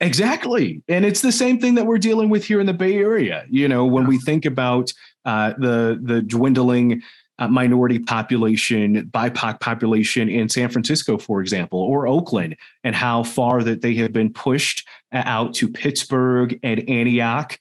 Exactly. 0.00 0.82
And 0.88 1.04
it's 1.04 1.22
the 1.22 1.32
same 1.32 1.58
thing 1.58 1.74
that 1.76 1.86
we're 1.86 1.98
dealing 1.98 2.28
with 2.28 2.44
here 2.44 2.60
in 2.60 2.66
the 2.66 2.74
Bay 2.74 2.96
Area. 2.96 3.44
You 3.48 3.68
know, 3.68 3.86
when 3.86 4.04
yeah. 4.04 4.08
we 4.08 4.18
think 4.18 4.44
about 4.44 4.92
uh, 5.24 5.52
the 5.58 5.98
the 6.02 6.20
dwindling 6.22 7.02
uh, 7.38 7.48
minority 7.48 7.98
population, 7.98 9.10
BIPOC 9.12 9.60
population 9.60 10.28
in 10.28 10.48
San 10.48 10.70
Francisco, 10.70 11.18
for 11.18 11.40
example, 11.40 11.78
or 11.78 12.06
Oakland, 12.06 12.56
and 12.84 12.94
how 12.94 13.22
far 13.22 13.62
that 13.62 13.82
they 13.82 13.94
have 13.94 14.12
been 14.12 14.32
pushed 14.32 14.86
uh, 15.12 15.22
out 15.24 15.54
to 15.54 15.68
Pittsburg 15.68 16.58
and 16.62 16.88
Antioch. 16.88 17.58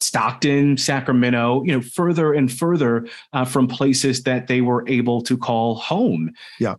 Stockton, 0.00 0.76
Sacramento, 0.76 1.62
you 1.62 1.70
know, 1.70 1.80
further 1.80 2.32
and 2.32 2.52
further 2.52 3.06
uh, 3.32 3.44
from 3.44 3.68
places 3.68 4.24
that 4.24 4.48
they 4.48 4.60
were 4.60 4.84
able 4.88 5.22
to 5.22 5.38
call 5.38 5.76
home. 5.76 6.32
Yeah 6.58 6.74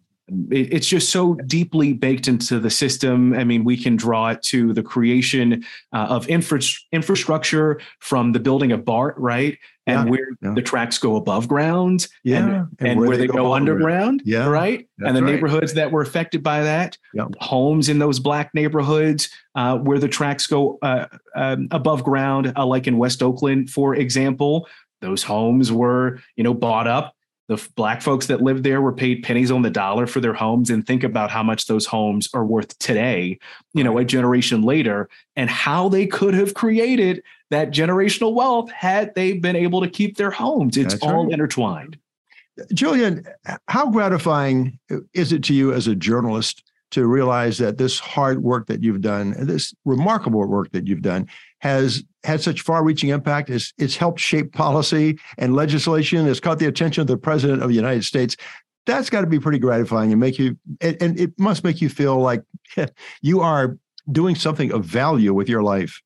it's 0.49 0.87
just 0.87 1.09
so 1.09 1.35
deeply 1.35 1.93
baked 1.93 2.27
into 2.27 2.59
the 2.59 2.69
system. 2.69 3.33
I 3.33 3.43
mean, 3.43 3.63
we 3.63 3.77
can 3.77 3.95
draw 3.95 4.29
it 4.29 4.41
to 4.43 4.73
the 4.73 4.83
creation 4.83 5.65
uh, 5.91 6.07
of 6.09 6.27
infra- 6.29 6.61
infrastructure 6.91 7.81
from 7.99 8.31
the 8.31 8.39
building 8.39 8.71
of 8.71 8.85
BART, 8.85 9.17
right? 9.17 9.57
and 9.85 10.05
yeah, 10.05 10.11
where 10.11 10.27
yeah. 10.41 10.53
the 10.53 10.61
tracks 10.61 10.97
go 10.97 11.15
above 11.15 11.47
ground 11.47 12.07
yeah, 12.23 12.37
and, 12.37 12.51
and, 12.51 12.67
and 12.79 12.99
where, 12.99 13.09
where, 13.09 13.17
they, 13.17 13.27
go, 13.27 13.33
go 13.33 13.53
underground 13.53 14.21
yeah 14.25 14.47
right 14.47 14.87
and 14.99 15.15
the 15.15 15.21
right. 15.21 15.33
neighborhoods 15.33 15.73
that 15.73 15.91
were 15.91 16.01
affected 16.01 16.41
by 16.41 16.61
that 16.61 16.97
yep. 17.13 17.27
homes 17.39 17.89
in 17.89 17.99
those 17.99 18.19
black 18.19 18.53
neighborhoods 18.53 19.29
uh, 19.55 19.77
where 19.77 19.99
the 19.99 20.07
tracks 20.07 20.47
go 20.47 20.77
uh, 20.81 21.05
um, 21.35 21.67
above 21.71 22.03
ground 22.03 22.53
uh, 22.55 22.65
like 22.65 22.87
in 22.87 22.97
west 22.97 23.21
oakland 23.21 23.69
for 23.69 23.95
example 23.95 24.67
those 25.01 25.23
homes 25.23 25.71
were 25.71 26.19
you 26.35 26.43
know 26.43 26.53
bought 26.53 26.87
up 26.87 27.15
the 27.49 27.67
black 27.75 28.01
folks 28.01 28.27
that 28.27 28.41
lived 28.41 28.63
there 28.63 28.81
were 28.81 28.93
paid 28.93 29.21
pennies 29.23 29.51
on 29.51 29.63
the 29.63 29.69
dollar 29.69 30.07
for 30.07 30.21
their 30.21 30.33
homes 30.33 30.69
and 30.69 30.87
think 30.87 31.03
about 31.03 31.29
how 31.29 31.43
much 31.43 31.67
those 31.67 31.85
homes 31.85 32.29
are 32.33 32.45
worth 32.45 32.77
today 32.79 33.37
you 33.73 33.83
know 33.83 33.97
a 33.97 34.05
generation 34.05 34.61
later 34.61 35.09
and 35.35 35.49
how 35.49 35.89
they 35.89 36.07
could 36.07 36.33
have 36.33 36.53
created 36.53 37.21
that 37.53 37.69
generational 37.69 38.33
wealth 38.33 38.71
had 38.71 39.13
they 39.13 39.33
been 39.33 39.55
able 39.55 39.79
to 39.81 39.89
keep 39.89 40.17
their 40.17 40.31
homes. 40.31 40.75
It's 40.75 40.93
That's 40.95 41.03
all 41.03 41.25
right. 41.25 41.33
intertwined. 41.33 41.97
Julian 42.73 43.25
how 43.67 43.89
gratifying 43.89 44.79
uh, 44.91 44.97
is 45.13 45.31
it 45.31 45.43
to 45.45 45.53
you 45.53 45.73
as 45.73 45.87
a 45.87 45.95
journalist 45.95 46.63
to 46.93 47.07
realize 47.07 47.57
that 47.57 47.77
this 47.77 47.99
hard 47.99 48.43
work 48.43 48.67
that 48.67 48.83
you've 48.83 49.01
done, 49.01 49.33
this 49.37 49.73
remarkable 49.83 50.45
work 50.45 50.71
that 50.71 50.87
you've 50.87 51.01
done, 51.01 51.27
has 51.59 52.03
had 52.23 52.41
such 52.41 52.61
far-reaching 52.61 53.09
impact. 53.09 53.49
It's, 53.49 53.73
it's 53.77 53.95
helped 53.95 54.19
shape 54.19 54.53
policy 54.53 55.17
and 55.37 55.55
legislation. 55.55 56.27
It's 56.27 56.39
caught 56.39 56.59
the 56.59 56.67
attention 56.67 57.01
of 57.01 57.07
the 57.07 57.17
president 57.17 57.63
of 57.63 57.69
the 57.69 57.75
United 57.75 58.03
States. 58.03 58.37
That's 58.85 59.09
got 59.09 59.21
to 59.21 59.27
be 59.27 59.39
pretty 59.39 59.59
gratifying 59.59 60.11
and 60.11 60.19
make 60.19 60.37
you, 60.37 60.57
and 60.81 61.19
it 61.19 61.37
must 61.39 61.63
make 61.63 61.81
you 61.81 61.89
feel 61.89 62.19
like 62.19 62.43
you 63.21 63.41
are 63.41 63.77
doing 64.11 64.35
something 64.35 64.71
of 64.71 64.85
value 64.85 65.33
with 65.33 65.49
your 65.49 65.63
life. 65.63 66.01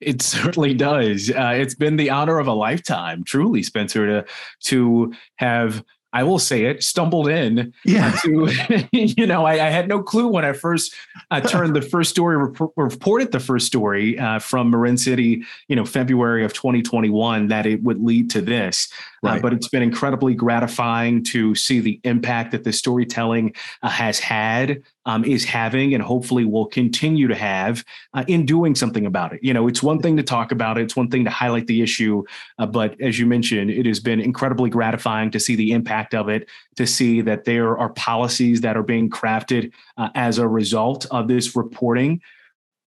It 0.00 0.22
certainly 0.22 0.74
does. 0.74 1.30
Uh, 1.30 1.54
it's 1.56 1.74
been 1.74 1.96
the 1.96 2.10
honor 2.10 2.38
of 2.38 2.46
a 2.46 2.52
lifetime, 2.52 3.24
truly, 3.24 3.62
Spencer, 3.62 4.06
to 4.06 4.24
to 4.64 5.12
have 5.36 5.84
I 6.12 6.24
will 6.24 6.38
say 6.38 6.64
it, 6.64 6.82
stumbled 6.82 7.28
in. 7.28 7.72
Yeah. 7.84 8.10
To, 8.22 8.88
you 8.92 9.26
know, 9.26 9.44
I, 9.46 9.52
I, 9.52 9.70
had 9.70 9.88
no 9.88 10.02
clue 10.02 10.26
when 10.26 10.44
I 10.44 10.52
first 10.52 10.94
uh, 11.30 11.40
turned 11.40 11.76
the 11.76 11.82
first 11.82 12.10
story, 12.10 12.36
rep- 12.36 12.70
reported 12.76 13.32
the 13.32 13.40
first 13.40 13.66
story 13.66 14.18
uh, 14.18 14.40
from 14.40 14.70
Marin 14.70 14.96
City, 14.96 15.44
you 15.68 15.76
know, 15.76 15.84
February 15.84 16.44
of 16.44 16.52
2021, 16.52 17.48
that 17.48 17.66
it 17.66 17.82
would 17.82 18.02
lead 18.02 18.30
to 18.30 18.40
this. 18.40 18.88
Uh, 19.22 19.28
right. 19.28 19.38
Uh, 19.38 19.42
but 19.42 19.52
it's 19.52 19.68
been 19.68 19.82
incredibly 19.82 20.34
gratifying 20.34 21.22
to 21.24 21.54
see 21.54 21.78
the 21.80 22.00
impact 22.04 22.52
that 22.52 22.64
the 22.64 22.72
storytelling 22.72 23.54
uh, 23.82 23.88
has 23.88 24.18
had, 24.18 24.82
um, 25.06 25.24
is 25.24 25.44
having, 25.44 25.94
and 25.94 26.02
hopefully 26.02 26.44
will 26.44 26.66
continue 26.66 27.28
to 27.28 27.34
have 27.34 27.84
uh, 28.14 28.24
in 28.28 28.46
doing 28.46 28.74
something 28.74 29.06
about 29.06 29.32
it. 29.32 29.40
You 29.42 29.54
know, 29.54 29.68
it's 29.68 29.82
one 29.82 30.00
thing 30.00 30.16
to 30.16 30.22
talk 30.22 30.52
about 30.52 30.78
it, 30.78 30.82
it's 30.82 30.96
one 30.96 31.08
thing 31.08 31.24
to 31.24 31.30
highlight 31.30 31.66
the 31.66 31.82
issue, 31.82 32.22
uh, 32.58 32.66
but 32.66 33.00
as 33.00 33.18
you 33.18 33.26
mentioned, 33.26 33.70
it 33.70 33.86
has 33.86 34.00
been 34.00 34.20
incredibly 34.20 34.70
gratifying 34.70 35.30
to 35.30 35.40
see 35.40 35.56
the 35.56 35.72
impact 35.72 36.14
of 36.14 36.28
it, 36.28 36.48
to 36.76 36.86
see 36.86 37.20
that 37.22 37.44
there 37.44 37.78
are 37.78 37.90
policies 37.90 38.60
that 38.60 38.76
are 38.76 38.82
being 38.82 39.10
crafted 39.10 39.72
uh, 39.96 40.10
as 40.14 40.38
a 40.38 40.46
result 40.46 41.06
of 41.10 41.28
this 41.28 41.56
reporting 41.56 42.20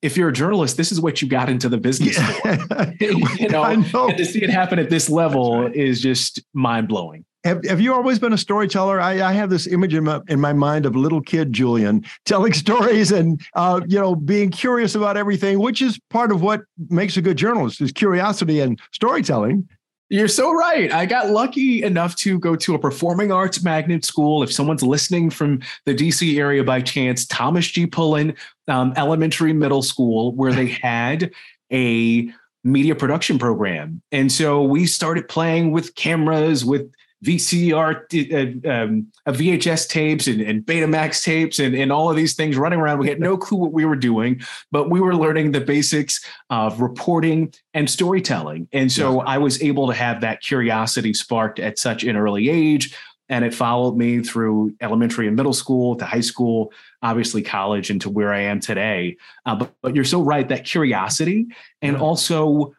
if 0.04 0.18
you're 0.18 0.30
a 0.30 0.34
journalist, 0.34 0.76
this 0.76 0.92
is 0.92 1.00
what 1.00 1.22
you 1.22 1.30
got 1.30 1.50
into 1.50 1.70
the 1.70 1.78
business 1.78 2.18
yeah. 2.18 2.58
for. 2.58 2.94
you 3.00 3.18
know, 3.50 3.64
know, 3.64 3.64
and 3.64 4.18
to 4.18 4.26
see 4.26 4.44
it 4.44 4.50
happen 4.50 4.78
at 4.78 4.90
this 4.90 5.10
level 5.10 5.62
right. 5.62 5.76
is 5.76 6.02
just 6.02 6.44
mind 6.54 6.90
blowing. 6.90 7.26
Have, 7.44 7.66
have 7.66 7.82
you 7.82 7.94
always 7.94 8.20
been 8.20 8.32
a 8.32 8.38
storyteller? 8.38 9.02
I, 9.02 9.22
I 9.22 9.34
have 9.34 9.50
this 9.50 9.68
image 9.68 9.94
in 9.94 10.06
my, 10.06 10.22
in 10.30 10.40
my 10.40 10.54
mind 10.54 10.86
of 10.86 10.96
little 10.96 11.22
kid 11.22 11.52
Julian 11.52 12.06
telling 12.26 12.54
stories 12.54 13.12
and 13.12 13.42
uh, 13.56 13.82
you 13.88 14.00
know 14.00 14.16
being 14.16 14.50
curious 14.50 14.96
about 14.96 15.18
everything, 15.18 15.60
which 15.60 15.82
is 15.82 16.00
part 16.10 16.32
of 16.32 16.42
what 16.42 16.62
makes 16.90 17.18
a 17.18 17.22
good 17.22 17.38
journalist 17.38 17.82
is 17.82 17.92
curiosity 17.92 18.60
and 18.60 18.80
storytelling. 18.92 19.68
You're 20.10 20.28
so 20.28 20.54
right. 20.54 20.92
I 20.92 21.06
got 21.06 21.32
lucky 21.32 21.82
enough 21.82 22.16
to 22.18 22.38
go 22.38 22.56
to 22.56 22.76
a 22.76 22.80
performing 22.80 23.32
arts 23.32 23.64
magnet 23.64 24.06
school. 24.06 24.44
If 24.44 24.54
someone's 24.54 24.84
listening 24.84 25.32
from 25.32 25.62
the 25.86 25.96
DC 25.96 26.38
area 26.38 26.64
by 26.64 26.82
chance, 26.82 27.26
Thomas 27.26 27.68
G. 27.68 27.88
Pullen 27.88 28.36
um, 28.68 28.94
Elementary 28.96 29.54
Middle 29.54 29.82
School, 29.82 30.34
where 30.36 30.54
they 30.54 30.68
had 30.84 31.32
a 31.72 32.32
media 32.64 32.96
production 32.96 33.40
program. 33.40 34.02
And 34.12 34.32
so 34.32 34.62
we 34.62 34.86
started 34.86 35.28
playing 35.28 35.72
with 35.72 35.96
cameras, 35.96 36.64
with 36.64 36.92
VCR, 37.24 38.64
uh, 38.66 38.70
um, 38.70 39.08
VHS 39.28 39.88
tapes 39.88 40.28
and, 40.28 40.42
and 40.42 40.64
Betamax 40.64 41.24
tapes 41.24 41.58
and, 41.60 41.74
and 41.74 41.92
all 41.92 42.10
of 42.10 42.18
these 42.18 42.36
things 42.36 42.58
running 42.58 42.80
around. 42.80 43.00
We 43.00 43.08
had 43.08 43.20
no 43.20 43.38
clue 43.38 43.58
what 43.58 43.72
we 43.72 43.86
were 43.86 43.96
doing, 43.96 44.42
but 44.72 44.90
we 44.90 45.00
were 45.00 45.16
learning 45.16 45.54
the 45.54 45.62
basics 45.62 46.24
of 46.50 46.82
reporting 46.82 47.54
and 47.74 47.90
storytelling. 47.90 48.68
And 48.74 48.92
so 48.92 49.16
yeah. 49.16 49.28
I 49.28 49.38
was 49.38 49.62
able 49.64 49.88
to 49.88 49.94
have 49.94 50.22
that 50.22 50.42
curiosity 50.42 51.14
sparked 51.14 51.60
at 51.60 51.80
such 51.80 52.04
an 52.04 52.18
early 52.18 52.50
age. 52.50 52.96
And 53.30 53.46
it 53.46 53.54
followed 53.54 53.96
me 53.96 54.22
through 54.22 54.76
elementary 54.82 55.28
and 55.28 55.36
middle 55.36 55.54
school 55.54 55.96
to 55.96 56.06
high 56.06 56.20
school, 56.20 56.74
obviously 57.02 57.42
college, 57.42 57.90
and 57.90 58.02
to 58.02 58.10
where 58.10 58.34
I 58.34 58.42
am 58.42 58.60
today. 58.60 59.16
Uh, 59.46 59.56
but, 59.56 59.74
but 59.82 59.96
you're 59.96 60.04
so 60.04 60.22
right 60.22 60.48
that 60.50 60.66
curiosity 60.66 61.48
and 61.82 61.96
yeah. 61.96 62.04
also 62.04 62.76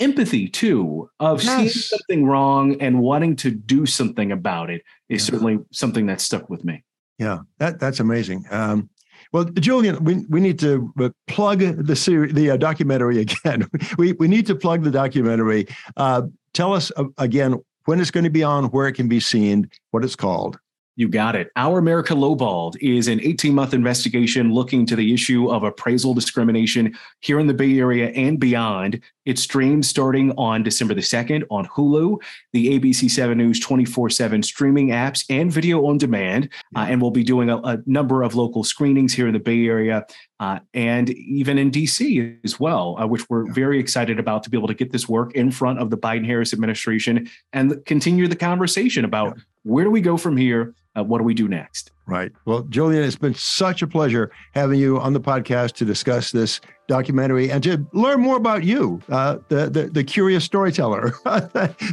empathy 0.00 0.48
too 0.48 1.08
of 1.20 1.42
yes. 1.42 1.56
seeing 1.56 1.68
something 1.68 2.26
wrong 2.26 2.80
and 2.80 3.00
wanting 3.00 3.36
to 3.36 3.50
do 3.50 3.86
something 3.86 4.32
about 4.32 4.70
it 4.70 4.82
is 5.08 5.22
yeah. 5.22 5.32
certainly 5.32 5.58
something 5.72 6.06
that 6.06 6.20
stuck 6.20 6.50
with 6.50 6.64
me. 6.64 6.84
Yeah, 7.18 7.40
that 7.58 7.78
that's 7.78 8.00
amazing. 8.00 8.44
Um, 8.50 8.90
well, 9.32 9.44
Julian, 9.44 10.02
we, 10.04 10.24
we 10.28 10.40
need 10.40 10.58
to 10.60 10.92
uh, 11.00 11.10
plug 11.26 11.60
the 11.60 11.96
series, 11.96 12.34
the 12.34 12.52
uh, 12.52 12.56
documentary 12.56 13.20
again. 13.20 13.68
we 13.98 14.12
we 14.14 14.28
need 14.28 14.46
to 14.46 14.54
plug 14.54 14.82
the 14.82 14.90
documentary. 14.90 15.66
Uh, 15.96 16.22
tell 16.52 16.72
us 16.72 16.90
uh, 16.96 17.04
again 17.18 17.56
when 17.86 18.00
it's 18.00 18.10
going 18.10 18.24
to 18.24 18.30
be 18.30 18.42
on, 18.42 18.66
where 18.66 18.88
it 18.88 18.94
can 18.94 19.08
be 19.08 19.20
seen, 19.20 19.70
what 19.90 20.04
it's 20.04 20.16
called. 20.16 20.58
You 20.96 21.08
got 21.08 21.34
it. 21.34 21.50
Our 21.56 21.78
America 21.78 22.14
Lowballed 22.14 22.76
is 22.80 23.08
an 23.08 23.20
18 23.20 23.52
month 23.52 23.74
investigation 23.74 24.52
looking 24.52 24.86
to 24.86 24.94
the 24.94 25.12
issue 25.12 25.50
of 25.50 25.64
appraisal 25.64 26.14
discrimination 26.14 26.94
here 27.20 27.40
in 27.40 27.48
the 27.48 27.54
Bay 27.54 27.78
Area 27.78 28.10
and 28.10 28.38
beyond. 28.38 29.00
It 29.24 29.38
streams 29.38 29.88
starting 29.88 30.30
on 30.38 30.62
December 30.62 30.94
the 30.94 31.00
2nd 31.00 31.44
on 31.50 31.66
Hulu, 31.66 32.22
the 32.52 32.78
ABC7 32.78 33.36
News 33.36 33.58
24 33.58 34.10
7 34.10 34.42
streaming 34.44 34.88
apps, 34.90 35.24
and 35.28 35.50
video 35.50 35.84
on 35.86 35.98
demand. 35.98 36.50
Uh, 36.76 36.86
and 36.88 37.02
we'll 37.02 37.10
be 37.10 37.24
doing 37.24 37.50
a, 37.50 37.56
a, 37.58 37.78
number 37.86 38.22
of 38.22 38.36
local 38.36 38.62
screenings 38.62 39.12
here 39.12 39.26
in 39.26 39.32
the 39.32 39.40
Bay 39.40 39.66
Area 39.66 40.06
uh, 40.40 40.60
and 40.74 41.10
even 41.10 41.58
in 41.58 41.70
DC 41.70 42.38
as 42.44 42.60
well, 42.60 42.96
uh, 42.98 43.06
which 43.06 43.28
we're 43.28 43.50
very 43.52 43.80
excited 43.80 44.18
about 44.18 44.42
to 44.44 44.50
be 44.50 44.56
able 44.56 44.68
to 44.68 44.74
get 44.74 44.92
this 44.92 45.08
work 45.08 45.32
in 45.34 45.50
front 45.50 45.78
of 45.78 45.90
the 45.90 45.98
Biden 45.98 46.26
Harris 46.26 46.52
administration 46.52 47.28
and 47.52 47.84
continue 47.86 48.28
the 48.28 48.36
conversation 48.36 49.04
about 49.04 49.38
where 49.64 49.84
do 49.84 49.90
we 49.90 50.00
go 50.00 50.16
from 50.16 50.36
here? 50.36 50.74
Uh, 50.96 51.02
what 51.02 51.18
do 51.18 51.24
we 51.24 51.34
do 51.34 51.48
next? 51.48 51.90
Right. 52.06 52.30
Well, 52.44 52.62
Julian, 52.62 53.02
it's 53.02 53.16
been 53.16 53.34
such 53.34 53.82
a 53.82 53.86
pleasure 53.86 54.30
having 54.54 54.78
you 54.78 55.00
on 55.00 55.12
the 55.12 55.20
podcast 55.20 55.72
to 55.76 55.84
discuss 55.84 56.30
this 56.30 56.60
documentary 56.86 57.50
and 57.50 57.62
to 57.64 57.84
learn 57.92 58.20
more 58.20 58.36
about 58.36 58.62
you, 58.62 59.00
uh, 59.08 59.38
the, 59.48 59.68
the, 59.68 59.86
the 59.90 60.04
curious 60.04 60.44
storyteller. 60.44 61.10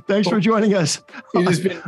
Thanks 0.08 0.28
for 0.28 0.40
joining 0.40 0.76
us. 0.76 1.02
It 1.34 1.44
has 1.46 1.62
been 1.62 1.82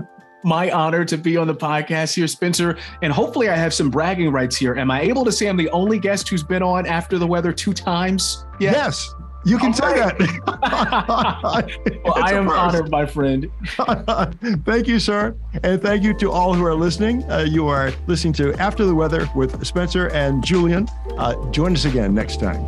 my 0.44 0.72
honor 0.72 1.06
to 1.06 1.18
be 1.18 1.38
on 1.38 1.48
the 1.48 1.56
podcast 1.56 2.16
here, 2.16 2.28
Spencer. 2.28 2.78
And 3.02 3.14
hopefully, 3.14 3.50
I 3.50 3.56
have 3.56 3.74
some 3.74 3.90
bragging 3.90 4.32
rights 4.32 4.56
here. 4.56 4.76
Am 4.76 4.90
I 4.92 5.02
able 5.02 5.26
to 5.26 5.32
say 5.32 5.48
I'm 5.48 5.58
the 5.58 5.70
only 5.70 6.00
guest 6.00 6.30
who's 6.30 6.44
been 6.44 6.64
on 6.64 6.86
After 6.86 7.18
the 7.18 7.28
Weather 7.28 7.54
two 7.54 7.74
times? 7.74 8.46
Yet? 8.60 8.74
Yes. 8.74 9.14
You 9.46 9.58
can 9.58 9.68
All 9.68 9.74
say 9.74 10.00
right. 10.00 10.18
that. 10.18 11.70
well, 12.06 12.24
I 12.24 12.34
am 12.34 12.50
honored, 12.50 12.90
my 12.90 13.06
friend. 13.06 13.52
thank 14.66 14.88
you, 14.88 15.00
sir. 15.00 15.36
And 15.64 15.82
thank 15.82 16.04
you 16.04 16.14
to 16.16 16.32
all 16.32 16.54
who 16.54 16.66
are 16.66 16.76
listening. 16.76 17.30
Uh, 17.30 17.40
you 17.40 17.68
are 17.68 17.92
listening 18.08 18.34
to 18.34 18.54
After 18.56 18.86
the 18.86 18.96
Weather 18.96 19.30
with 19.36 19.66
Spencer 19.66 20.08
and 20.10 20.44
Julian. 20.44 20.88
Uh, 21.18 21.36
join 21.52 21.74
us 21.74 21.86
again 21.86 22.14
next 22.14 22.40
time. 22.40 22.64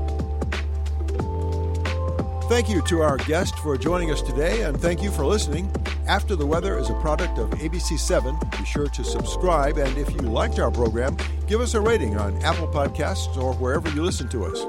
Thank 2.48 2.70
you 2.70 2.82
to 2.84 3.02
our 3.02 3.18
guest 3.18 3.58
for 3.60 3.76
joining 3.76 4.12
us 4.12 4.22
today, 4.22 4.62
and 4.62 4.80
thank 4.80 5.02
you 5.02 5.10
for 5.10 5.26
listening. 5.26 5.72
After 6.08 6.36
the 6.36 6.46
Weather 6.46 6.78
is 6.78 6.92
a 6.92 6.94
product 6.96 7.40
of 7.40 7.50
ABC7. 7.52 8.52
Be 8.56 8.66
sure 8.66 8.88
to 8.88 9.04
subscribe, 9.04 9.78
and 9.78 9.98
if 9.98 10.12
you 10.12 10.20
liked 10.20 10.60
our 10.60 10.70
program, 10.70 11.18
give 11.48 11.60
us 11.60 11.74
a 11.74 11.82
rating 11.82 12.18
on 12.18 12.38
Apple 12.44 12.68
Podcasts 12.68 13.36
or 13.38 13.54
wherever 13.56 13.90
you 13.90 14.04
listen 14.04 14.28
to 14.30 14.46
us. 14.46 14.64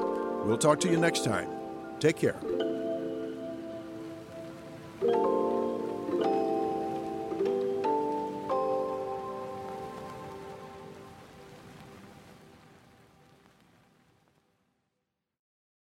We'll 0.47 0.57
talk 0.57 0.81
to 0.81 0.89
you 0.89 0.97
next 0.97 1.25
time. 1.25 1.56
Take 1.99 2.17
care. 2.19 2.66